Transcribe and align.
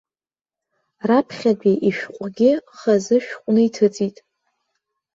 Раԥхьатәи 1.07 1.75
ишәҟәгьы 1.89 2.51
хазы 2.77 3.17
шәҟәны 3.25 3.61
иҭыҵит. 3.67 4.17